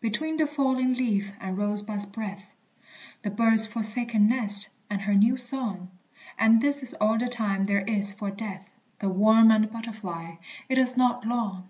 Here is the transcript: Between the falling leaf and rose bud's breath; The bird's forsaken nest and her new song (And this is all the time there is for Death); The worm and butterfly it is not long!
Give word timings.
Between 0.00 0.36
the 0.36 0.46
falling 0.46 0.94
leaf 0.94 1.32
and 1.40 1.58
rose 1.58 1.82
bud's 1.82 2.06
breath; 2.06 2.54
The 3.22 3.30
bird's 3.30 3.66
forsaken 3.66 4.28
nest 4.28 4.68
and 4.88 5.00
her 5.02 5.14
new 5.16 5.36
song 5.36 5.90
(And 6.38 6.60
this 6.60 6.84
is 6.84 6.94
all 7.00 7.18
the 7.18 7.26
time 7.26 7.64
there 7.64 7.80
is 7.80 8.12
for 8.12 8.30
Death); 8.30 8.68
The 9.00 9.08
worm 9.08 9.50
and 9.50 9.72
butterfly 9.72 10.36
it 10.68 10.78
is 10.78 10.96
not 10.96 11.26
long! 11.26 11.68